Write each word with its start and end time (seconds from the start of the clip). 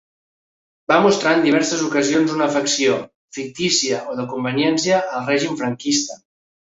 Va 0.91 0.95
mostrar 1.07 1.33
en 1.39 1.43
diverses 1.47 1.83
ocasions 1.89 2.33
una 2.37 2.47
afecció 2.53 2.95
–fictícia 3.03 4.01
o 4.13 4.17
de 4.21 4.27
conveniència– 4.33 5.03
al 5.19 5.29
règim 5.33 5.61
franquista. 5.61 6.19